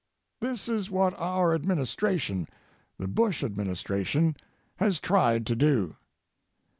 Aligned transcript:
This 0.39 0.67
is 0.67 0.89
what 0.89 1.13
our 1.19 1.53
administration, 1.53 2.47
the 2.97 3.07
Bush 3.07 3.43
administration, 3.43 4.35
has 4.77 4.99
tried 4.99 5.45
to 5.45 5.55
do. 5.55 5.95